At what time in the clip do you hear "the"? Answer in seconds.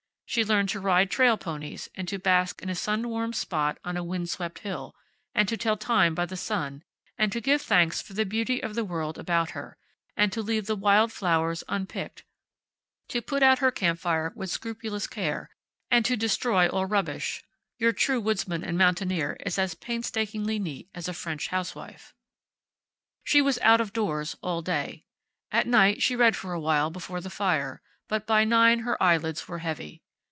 6.25-6.37, 8.13-8.23, 8.73-8.85, 10.67-10.75, 27.19-27.29